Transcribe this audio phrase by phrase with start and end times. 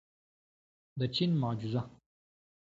[0.99, 1.81] د چین معجزه.